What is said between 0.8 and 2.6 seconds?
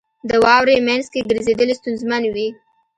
مینځ کې ګرځېدل ستونزمن وي.